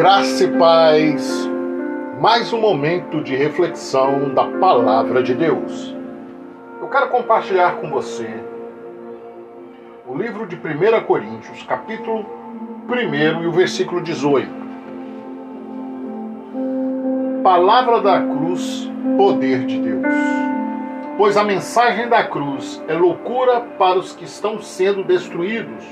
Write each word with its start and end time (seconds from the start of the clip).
Graça 0.00 0.44
e 0.44 0.58
paz, 0.58 1.46
mais 2.18 2.54
um 2.54 2.58
momento 2.58 3.22
de 3.22 3.36
reflexão 3.36 4.32
da 4.32 4.46
palavra 4.46 5.22
de 5.22 5.34
Deus. 5.34 5.94
Eu 6.80 6.88
quero 6.88 7.10
compartilhar 7.10 7.72
com 7.72 7.90
você 7.90 8.26
o 10.08 10.16
livro 10.16 10.46
de 10.46 10.56
1 10.56 11.04
Coríntios, 11.04 11.62
capítulo 11.64 12.24
1 12.88 13.42
e 13.42 13.46
o 13.46 13.52
versículo 13.52 14.00
18. 14.00 14.50
Palavra 17.42 18.00
da 18.00 18.22
cruz, 18.22 18.90
poder 19.18 19.66
de 19.66 19.80
Deus. 19.80 20.14
Pois 21.18 21.36
a 21.36 21.44
mensagem 21.44 22.08
da 22.08 22.24
cruz 22.24 22.82
é 22.88 22.94
loucura 22.94 23.60
para 23.78 23.98
os 23.98 24.14
que 24.14 24.24
estão 24.24 24.62
sendo 24.62 25.04
destruídos, 25.04 25.84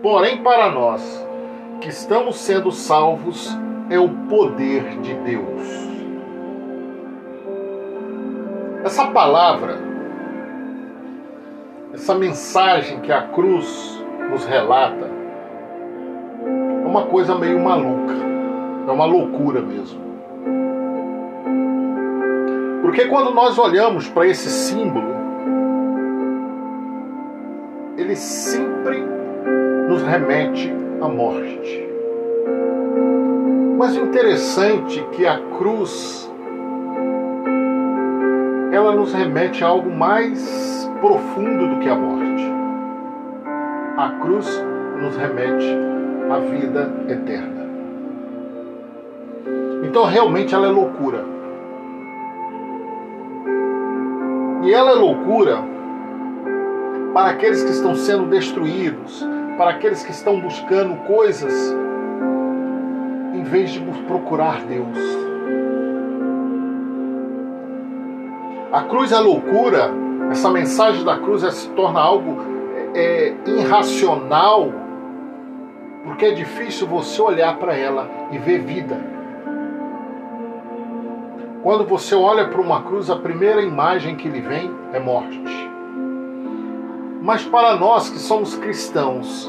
porém 0.00 0.44
para 0.44 0.70
nós 0.70 1.31
que 1.82 1.88
estamos 1.88 2.36
sendo 2.36 2.70
salvos 2.70 3.58
é 3.90 3.98
o 3.98 4.08
poder 4.28 5.00
de 5.00 5.14
Deus. 5.14 5.62
Essa 8.84 9.08
palavra, 9.08 9.80
essa 11.92 12.14
mensagem 12.14 13.00
que 13.00 13.10
a 13.10 13.22
cruz 13.22 14.00
nos 14.30 14.44
relata, 14.44 15.10
é 16.84 16.86
uma 16.86 17.06
coisa 17.06 17.34
meio 17.34 17.58
maluca, 17.58 18.14
é 18.86 18.90
uma 18.90 19.04
loucura 19.04 19.60
mesmo. 19.60 20.00
Porque 22.82 23.06
quando 23.06 23.34
nós 23.34 23.58
olhamos 23.58 24.08
para 24.08 24.28
esse 24.28 24.48
símbolo, 24.48 25.12
ele 27.96 28.14
sempre 28.14 29.02
nos 29.88 30.02
remete 30.02 30.82
a 31.02 31.08
morte. 31.08 31.88
Mas 33.76 33.96
interessante 33.96 35.04
que 35.12 35.26
a 35.26 35.38
cruz 35.58 36.30
ela 38.72 38.94
nos 38.94 39.12
remete 39.12 39.64
a 39.64 39.66
algo 39.66 39.90
mais 39.90 40.88
profundo 41.00 41.74
do 41.74 41.80
que 41.80 41.88
a 41.88 41.96
morte. 41.96 42.52
A 43.96 44.10
cruz 44.20 44.64
nos 45.00 45.16
remete 45.16 45.76
à 46.30 46.38
vida 46.38 46.90
eterna. 47.08 47.62
Então 49.82 50.04
realmente 50.04 50.54
ela 50.54 50.68
é 50.68 50.70
loucura. 50.70 51.24
E 54.62 54.72
ela 54.72 54.92
é 54.92 54.94
loucura 54.94 55.58
para 57.12 57.30
aqueles 57.30 57.64
que 57.64 57.72
estão 57.72 57.96
sendo 57.96 58.26
destruídos, 58.26 59.26
para 59.56 59.70
aqueles 59.70 60.02
que 60.02 60.10
estão 60.10 60.40
buscando 60.40 60.96
coisas 61.06 61.52
em 63.34 63.42
vez 63.42 63.70
de 63.70 63.80
procurar 64.06 64.62
Deus. 64.62 64.98
A 68.72 68.82
cruz 68.84 69.12
é 69.12 69.18
loucura, 69.18 69.90
essa 70.30 70.50
mensagem 70.50 71.04
da 71.04 71.18
cruz 71.18 71.42
se 71.54 71.68
torna 71.70 72.00
algo 72.00 72.38
é, 72.94 73.00
é, 73.00 73.34
irracional, 73.46 74.72
porque 76.04 76.26
é 76.26 76.30
difícil 76.30 76.86
você 76.86 77.20
olhar 77.20 77.58
para 77.58 77.76
ela 77.76 78.08
e 78.30 78.38
ver 78.38 78.60
vida. 78.60 78.98
Quando 81.62 81.84
você 81.84 82.14
olha 82.14 82.48
para 82.48 82.60
uma 82.60 82.82
cruz, 82.82 83.10
a 83.10 83.16
primeira 83.16 83.62
imagem 83.62 84.16
que 84.16 84.28
lhe 84.28 84.40
vem 84.40 84.70
é 84.92 84.98
morte. 84.98 85.71
Mas 87.22 87.44
para 87.44 87.76
nós 87.76 88.10
que 88.10 88.18
somos 88.18 88.56
cristãos, 88.56 89.48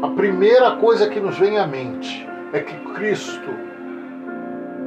a 0.00 0.08
primeira 0.08 0.76
coisa 0.76 1.06
que 1.06 1.20
nos 1.20 1.38
vem 1.38 1.58
à 1.58 1.66
mente 1.66 2.26
é 2.50 2.60
que 2.60 2.74
Cristo 2.94 3.50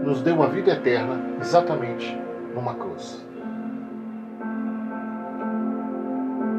nos 0.04 0.24
deu 0.24 0.42
a 0.42 0.48
vida 0.48 0.72
eterna 0.72 1.22
exatamente 1.40 2.20
numa 2.56 2.74
cruz. 2.74 3.24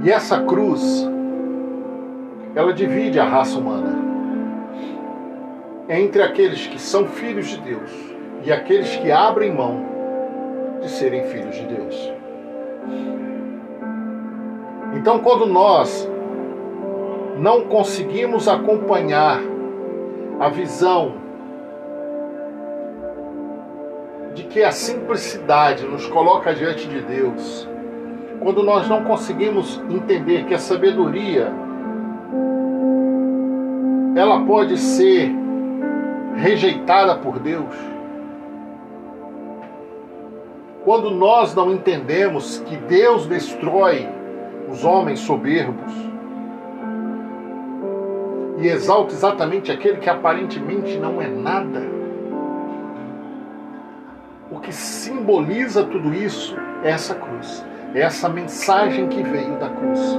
E 0.04 0.12
essa 0.12 0.44
cruz, 0.44 1.04
ela 2.54 2.72
divide 2.72 3.18
a 3.18 3.24
raça 3.24 3.58
humana 3.58 3.98
entre 5.88 6.22
aqueles 6.22 6.68
que 6.68 6.80
são 6.80 7.08
filhos 7.08 7.48
de 7.48 7.58
Deus 7.62 7.91
e 8.44 8.52
aqueles 8.52 8.94
que 8.94 9.10
abrem 9.10 9.52
mão 9.52 9.84
de 10.80 10.88
serem 10.88 11.24
filhos 11.24 11.56
de 11.56 11.66
Deus. 11.66 12.12
Então, 14.94 15.19
quando 15.19 15.47
nós 15.47 16.09
não 17.37 17.62
conseguimos 17.62 18.49
acompanhar 18.49 19.41
a 20.41 20.49
visão 20.49 21.15
de 24.34 24.44
que 24.44 24.62
a 24.62 24.72
simplicidade 24.72 25.84
nos 25.84 26.06
coloca 26.06 26.54
diante 26.54 26.87
de 26.88 27.00
Deus, 27.00 27.69
quando 28.41 28.62
nós 28.62 28.88
não 28.88 29.04
conseguimos 29.04 29.81
entender 29.91 30.44
que 30.47 30.54
a 30.54 30.59
sabedoria 30.59 31.53
ela 34.16 34.41
pode 34.47 34.77
ser 34.78 35.31
rejeitada 36.37 37.16
por 37.16 37.38
Deus, 37.38 37.75
quando 40.84 41.10
nós 41.10 41.54
não 41.54 41.72
entendemos 41.72 42.60
que 42.60 42.77
Deus 42.77 43.27
destrói 43.27 44.09
os 44.70 44.84
homens 44.84 45.20
soberbos 45.20 45.92
e 48.58 48.66
exalta 48.66 49.14
exatamente 49.14 49.70
aquele 49.70 49.98
que 49.98 50.10
aparentemente 50.10 50.98
não 50.98 51.22
é 51.22 51.28
nada. 51.28 51.80
O 54.50 54.58
que 54.58 54.72
simboliza 54.72 55.84
tudo 55.84 56.12
isso 56.12 56.56
é 56.82 56.90
essa 56.90 57.14
cruz, 57.14 57.64
é 57.94 58.00
essa 58.00 58.28
mensagem 58.28 59.08
que 59.08 59.22
veio 59.22 59.56
da 59.58 59.68
cruz. 59.68 60.18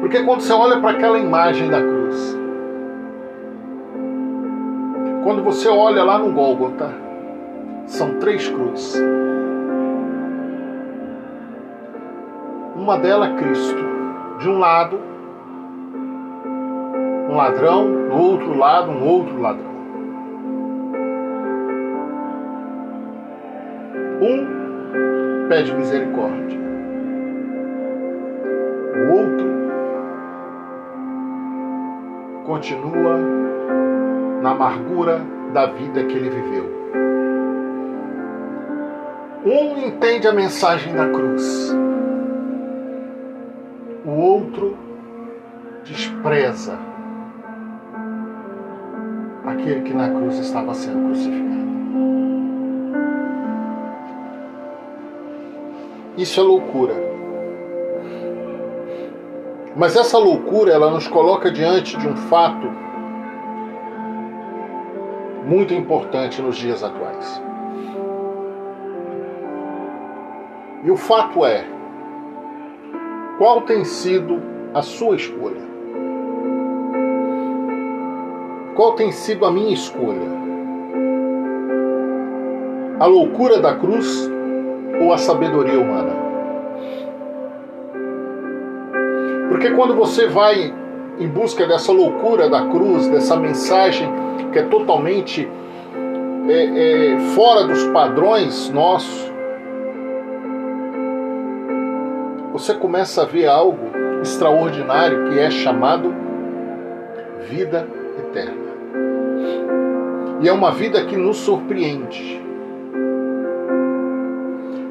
Porque 0.00 0.22
quando 0.22 0.40
você 0.40 0.52
olha 0.52 0.80
para 0.80 0.90
aquela 0.90 1.18
imagem 1.18 1.68
da 1.68 1.80
cruz, 1.80 2.36
quando 5.22 5.44
você 5.44 5.68
olha 5.68 6.02
lá 6.02 6.18
no 6.18 6.32
Gólgota, 6.32 6.92
são 7.86 8.18
três 8.18 8.48
cruzes. 8.48 9.00
Uma 12.80 12.96
delas 12.96 13.38
Cristo. 13.38 13.78
De 14.38 14.48
um 14.48 14.58
lado, 14.58 14.98
um 17.28 17.36
ladrão, 17.36 18.08
do 18.08 18.16
outro 18.16 18.56
lado, 18.56 18.90
um 18.90 19.06
outro 19.06 19.38
ladrão. 19.38 19.70
Um 24.22 25.46
pede 25.46 25.74
misericórdia. 25.74 26.58
O 28.96 29.12
outro 29.12 29.50
continua 32.46 33.18
na 34.40 34.52
amargura 34.52 35.20
da 35.52 35.66
vida 35.66 36.02
que 36.04 36.16
ele 36.16 36.30
viveu. 36.30 36.64
Um 39.44 39.86
entende 39.86 40.26
a 40.26 40.32
mensagem 40.32 40.94
da 40.94 41.10
cruz 41.10 41.78
o 44.10 44.20
outro 44.20 44.76
despreza 45.84 46.76
aquele 49.46 49.82
que 49.82 49.94
na 49.94 50.08
cruz 50.10 50.36
estava 50.38 50.74
sendo 50.74 51.06
crucificado. 51.06 51.60
Isso 56.16 56.40
é 56.40 56.42
loucura. 56.42 56.94
Mas 59.76 59.94
essa 59.94 60.18
loucura 60.18 60.72
ela 60.72 60.90
nos 60.90 61.06
coloca 61.06 61.50
diante 61.50 61.96
de 61.96 62.08
um 62.08 62.16
fato 62.16 62.66
muito 65.46 65.72
importante 65.72 66.42
nos 66.42 66.56
dias 66.56 66.82
atuais. 66.82 67.40
E 70.82 70.90
o 70.90 70.96
fato 70.96 71.44
é 71.44 71.64
qual 73.40 73.62
tem 73.62 73.84
sido 73.84 74.38
a 74.74 74.82
sua 74.82 75.16
escolha? 75.16 75.62
Qual 78.76 78.92
tem 78.96 79.10
sido 79.12 79.46
a 79.46 79.50
minha 79.50 79.72
escolha? 79.72 80.28
A 82.98 83.06
loucura 83.06 83.58
da 83.58 83.74
cruz 83.76 84.30
ou 85.00 85.10
a 85.10 85.16
sabedoria 85.16 85.80
humana? 85.80 86.12
Porque 89.48 89.70
quando 89.70 89.94
você 89.94 90.26
vai 90.26 90.74
em 91.18 91.26
busca 91.26 91.66
dessa 91.66 91.92
loucura 91.92 92.46
da 92.46 92.66
cruz, 92.66 93.08
dessa 93.08 93.36
mensagem 93.36 94.06
que 94.52 94.58
é 94.58 94.64
totalmente 94.64 95.48
é, 96.46 97.14
é, 97.14 97.18
fora 97.34 97.64
dos 97.64 97.84
padrões 97.86 98.68
nossos, 98.68 99.29
você 102.60 102.74
começa 102.74 103.22
a 103.22 103.24
ver 103.24 103.46
algo 103.46 103.78
extraordinário 104.20 105.30
que 105.30 105.38
é 105.38 105.50
chamado 105.50 106.14
vida 107.48 107.88
eterna. 108.18 108.70
E 110.42 110.48
é 110.48 110.52
uma 110.52 110.70
vida 110.70 111.02
que 111.06 111.16
nos 111.16 111.38
surpreende. 111.38 112.38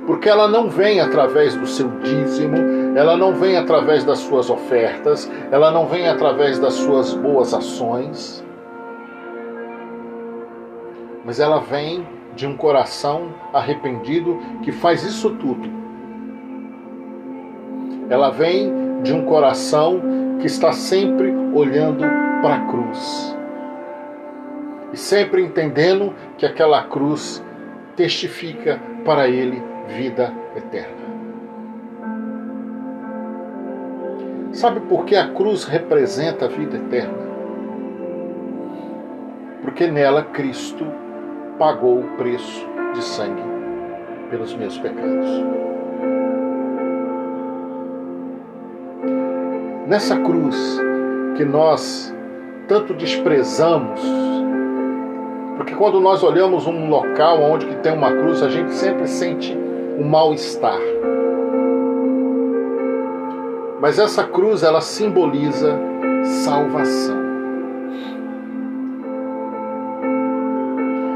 Porque 0.07 0.27
ela 0.27 0.47
não 0.47 0.67
vem 0.67 0.99
através 0.99 1.55
do 1.55 1.67
seu 1.67 1.87
dízimo, 1.99 2.57
ela 2.97 3.15
não 3.15 3.35
vem 3.35 3.55
através 3.55 4.03
das 4.03 4.17
suas 4.17 4.49
ofertas, 4.49 5.31
ela 5.51 5.69
não 5.69 5.85
vem 5.85 6.07
através 6.07 6.57
das 6.57 6.73
suas 6.73 7.13
boas 7.13 7.53
ações, 7.53 8.43
mas 11.23 11.39
ela 11.39 11.59
vem 11.59 12.07
de 12.35 12.47
um 12.47 12.57
coração 12.57 13.31
arrependido 13.53 14.39
que 14.63 14.71
faz 14.71 15.03
isso 15.03 15.29
tudo. 15.35 15.78
Ela 18.09 18.29
vem 18.31 19.01
de 19.03 19.13
um 19.13 19.25
coração 19.25 20.01
que 20.39 20.47
está 20.47 20.71
sempre 20.71 21.33
olhando 21.53 22.03
para 22.41 22.55
a 22.55 22.65
cruz 22.65 23.37
e 24.91 24.97
sempre 24.97 25.43
entendendo 25.43 26.13
que 26.37 26.45
aquela 26.45 26.83
cruz 26.83 27.43
testifica 27.95 28.79
para 29.05 29.27
ele 29.27 29.61
vida 29.87 30.33
eterna. 30.55 30.99
Sabe 34.51 34.79
por 34.81 35.05
que 35.05 35.15
a 35.15 35.27
cruz 35.29 35.65
representa 35.65 36.45
a 36.45 36.47
vida 36.47 36.77
eterna? 36.77 37.29
Porque 39.61 39.85
nela 39.87 40.23
Cristo 40.23 40.85
pagou 41.59 41.99
o 41.99 42.17
preço 42.17 42.67
de 42.93 43.03
sangue 43.03 43.43
pelos 44.29 44.55
meus 44.55 44.77
pecados. 44.79 45.68
Nessa 49.89 50.15
cruz 50.19 50.79
que 51.35 51.43
nós 51.43 52.15
tanto 52.67 52.93
desprezamos, 52.93 53.99
porque 55.57 55.73
quando 55.73 55.99
nós 55.99 56.21
olhamos 56.21 56.67
um 56.67 56.89
local 56.89 57.41
onde 57.41 57.65
que 57.65 57.75
tem 57.77 57.93
uma 57.93 58.11
cruz, 58.11 58.43
a 58.43 58.49
gente 58.49 58.71
sempre 58.71 59.07
sente 59.07 59.57
um 59.97 60.07
mal-estar. 60.07 60.77
Mas 63.81 63.97
essa 63.97 64.23
cruz 64.25 64.61
ela 64.61 64.79
simboliza 64.79 65.75
salvação. 66.43 67.17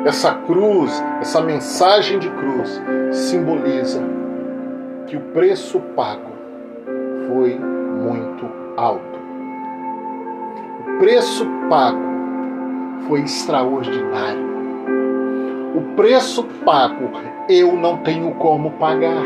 Essa 0.03 0.33
cruz, 0.47 0.99
essa 1.21 1.41
mensagem 1.41 2.17
de 2.17 2.27
cruz 2.27 2.81
simboliza 3.11 4.01
que 5.05 5.15
o 5.15 5.21
preço 5.31 5.79
pago 5.95 6.31
foi 7.27 7.59
muito 7.59 8.62
alto. 8.77 9.19
O 10.87 10.99
preço 10.99 11.45
pago 11.69 12.01
foi 13.07 13.21
extraordinário. 13.21 14.53
O 15.75 15.95
preço 15.95 16.43
pago 16.63 17.09
eu 17.49 17.73
não 17.73 17.97
tenho 17.97 18.31
como 18.35 18.71
pagar. 18.71 19.23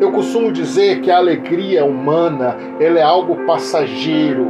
Eu 0.00 0.10
costumo 0.12 0.52
dizer 0.52 1.00
que 1.00 1.10
a 1.10 1.18
alegria 1.18 1.84
humana 1.84 2.56
ela 2.80 2.98
é 2.98 3.02
algo 3.02 3.44
passageiro. 3.46 4.46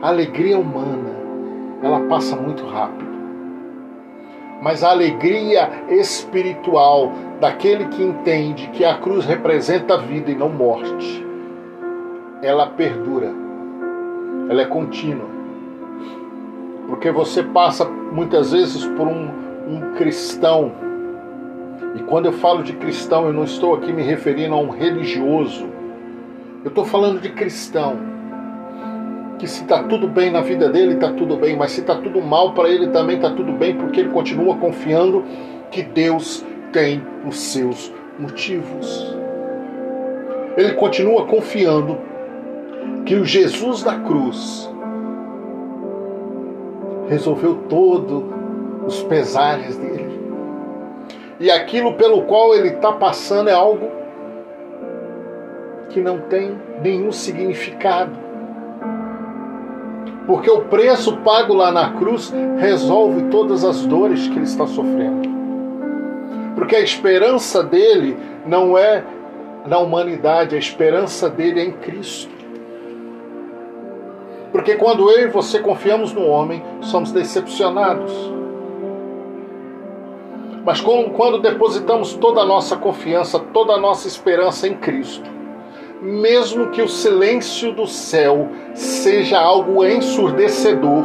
A 0.00 0.08
alegria 0.08 0.58
humana 0.58 1.10
ela 1.82 2.00
passa 2.00 2.36
muito 2.36 2.64
rápido. 2.64 3.07
Mas 4.60 4.82
a 4.82 4.90
alegria 4.90 5.70
espiritual 5.88 7.12
daquele 7.40 7.86
que 7.88 8.02
entende 8.02 8.68
que 8.72 8.84
a 8.84 8.98
cruz 8.98 9.24
representa 9.24 9.98
vida 9.98 10.30
e 10.30 10.34
não 10.34 10.48
morte, 10.48 11.24
ela 12.42 12.66
perdura. 12.66 13.32
Ela 14.48 14.62
é 14.62 14.66
contínua. 14.66 15.28
Porque 16.88 17.10
você 17.10 17.42
passa 17.42 17.84
muitas 17.84 18.52
vezes 18.52 18.84
por 18.86 19.06
um, 19.06 19.28
um 19.68 19.94
cristão 19.94 20.72
e 21.98 22.02
quando 22.02 22.26
eu 22.26 22.32
falo 22.32 22.62
de 22.62 22.74
cristão, 22.74 23.26
eu 23.26 23.32
não 23.32 23.44
estou 23.44 23.74
aqui 23.74 23.92
me 23.92 24.02
referindo 24.02 24.54
a 24.54 24.58
um 24.58 24.68
religioso. 24.68 25.66
Eu 26.64 26.68
estou 26.68 26.84
falando 26.84 27.20
de 27.20 27.30
cristão. 27.30 28.17
Que 29.38 29.46
se 29.46 29.62
está 29.62 29.82
tudo 29.84 30.08
bem 30.08 30.30
na 30.30 30.40
vida 30.40 30.68
dele, 30.68 30.94
está 30.94 31.12
tudo 31.12 31.36
bem, 31.36 31.56
mas 31.56 31.72
se 31.72 31.80
está 31.80 31.94
tudo 31.96 32.20
mal 32.20 32.52
para 32.54 32.68
ele 32.68 32.88
também 32.88 33.16
está 33.16 33.30
tudo 33.30 33.52
bem, 33.52 33.76
porque 33.76 34.00
ele 34.00 34.08
continua 34.10 34.56
confiando 34.56 35.24
que 35.70 35.82
Deus 35.82 36.44
tem 36.72 37.02
os 37.26 37.38
seus 37.38 37.92
motivos. 38.18 39.16
Ele 40.56 40.72
continua 40.72 41.26
confiando 41.26 41.98
que 43.06 43.14
o 43.14 43.24
Jesus 43.24 43.82
da 43.84 43.96
cruz 44.00 44.68
resolveu 47.08 47.54
todos 47.68 48.24
os 48.86 49.02
pesares 49.04 49.76
dele 49.76 49.98
e 51.40 51.50
aquilo 51.50 51.94
pelo 51.94 52.22
qual 52.22 52.54
ele 52.54 52.68
está 52.68 52.92
passando 52.92 53.48
é 53.48 53.52
algo 53.52 53.88
que 55.90 56.00
não 56.00 56.20
tem 56.22 56.58
nenhum 56.82 57.12
significado. 57.12 58.27
Porque 60.28 60.50
o 60.50 60.60
preço 60.60 61.16
pago 61.16 61.54
lá 61.54 61.72
na 61.72 61.94
cruz 61.94 62.30
resolve 62.58 63.30
todas 63.30 63.64
as 63.64 63.86
dores 63.86 64.28
que 64.28 64.34
ele 64.34 64.44
está 64.44 64.66
sofrendo. 64.66 65.26
Porque 66.54 66.76
a 66.76 66.80
esperança 66.80 67.62
dele 67.62 68.14
não 68.44 68.76
é 68.76 69.02
na 69.66 69.78
humanidade, 69.78 70.54
a 70.54 70.58
esperança 70.58 71.30
dele 71.30 71.60
é 71.60 71.64
em 71.64 71.72
Cristo. 71.72 72.30
Porque 74.52 74.74
quando 74.74 75.10
eu 75.10 75.28
e 75.28 75.30
você 75.30 75.60
confiamos 75.60 76.12
no 76.12 76.26
homem, 76.26 76.62
somos 76.82 77.10
decepcionados. 77.10 78.12
Mas 80.62 80.82
quando 80.82 81.40
depositamos 81.40 82.12
toda 82.12 82.42
a 82.42 82.46
nossa 82.46 82.76
confiança, 82.76 83.38
toda 83.38 83.72
a 83.72 83.78
nossa 83.78 84.06
esperança 84.06 84.68
em 84.68 84.74
Cristo, 84.74 85.37
mesmo 86.00 86.70
que 86.70 86.80
o 86.80 86.88
silêncio 86.88 87.72
do 87.72 87.86
céu 87.86 88.48
seja 88.74 89.38
algo 89.38 89.84
ensurdecedor, 89.84 91.04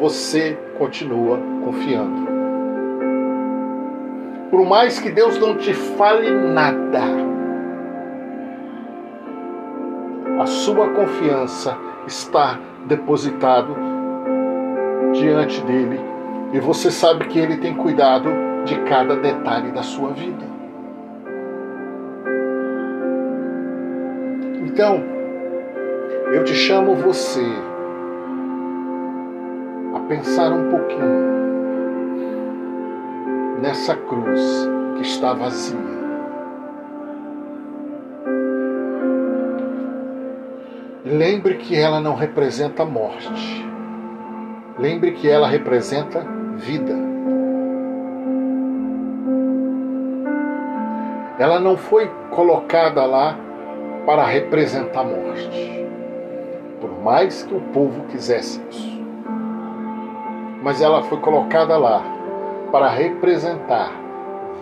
você 0.00 0.58
continua 0.78 1.38
confiando. 1.64 2.26
Por 4.50 4.66
mais 4.66 4.98
que 4.98 5.10
Deus 5.10 5.38
não 5.38 5.56
te 5.56 5.72
fale 5.72 6.30
nada, 6.30 7.00
a 10.40 10.46
sua 10.46 10.90
confiança 10.90 11.78
está 12.06 12.58
depositado 12.86 13.76
diante 15.12 15.60
dele 15.62 16.00
e 16.52 16.58
você 16.58 16.90
sabe 16.90 17.26
que 17.26 17.38
ele 17.38 17.58
tem 17.58 17.74
cuidado 17.74 18.28
de 18.64 18.78
cada 18.88 19.16
detalhe 19.16 19.72
da 19.72 19.82
sua 19.82 20.12
vida. 20.12 20.44
Então, 24.64 25.02
eu 26.32 26.44
te 26.44 26.54
chamo 26.54 26.94
você 26.94 27.44
a 29.94 30.00
pensar 30.00 30.52
um 30.52 30.70
pouquinho 30.70 31.32
nessa 33.60 33.94
cruz 33.94 34.68
que 34.96 35.02
está 35.02 35.34
vazia. 35.34 35.92
Lembre 41.04 41.56
que 41.56 41.76
ela 41.76 42.00
não 42.00 42.14
representa 42.14 42.84
morte 42.84 43.62
Lembre 44.78 45.12
que 45.12 45.28
ela 45.28 45.46
representa 45.46 46.26
vida. 46.56 47.11
Ela 51.38 51.58
não 51.58 51.76
foi 51.76 52.10
colocada 52.30 53.04
lá 53.04 53.36
para 54.06 54.24
representar 54.24 55.00
a 55.00 55.04
morte, 55.04 55.86
por 56.80 56.90
mais 57.02 57.42
que 57.42 57.54
o 57.54 57.60
povo 57.60 58.04
quisesse 58.08 58.60
isso. 58.70 59.02
Mas 60.62 60.80
ela 60.80 61.02
foi 61.02 61.18
colocada 61.18 61.76
lá 61.76 62.02
para 62.70 62.88
representar 62.88 63.92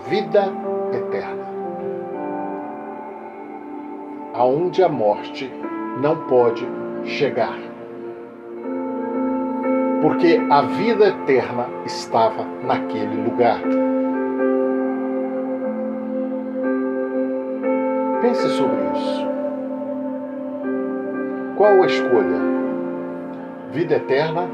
vida 0.09 0.53
eterna. 0.93 1.51
Aonde 4.35 4.83
a 4.83 4.89
morte 4.89 5.53
não 6.01 6.17
pode 6.27 6.67
chegar 7.05 7.71
porque 10.01 10.41
a 10.51 10.63
vida 10.63 11.09
eterna 11.09 11.69
estava 11.85 12.45
naquele 12.65 13.23
lugar. 13.23 13.61
Pense 18.21 18.49
sobre 18.51 18.77
isso. 18.95 19.27
Qual 21.57 21.83
a 21.83 21.87
escolha? 21.87 22.39
Vida 23.73 23.97
eterna 23.97 24.49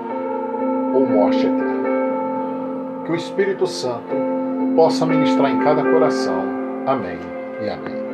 ou 0.95 1.07
morte 1.07 1.47
eterna? 1.47 1.89
Que 3.05 3.13
o 3.13 3.17
Espírito 3.17 3.67
Santo 3.67 4.15
possa 4.77 5.05
ministrar 5.07 5.51
em 5.51 5.59
cada 5.61 5.83
coração. 5.83 6.45
Amém 6.87 7.19
e 7.61 7.69
amém. 7.69 8.06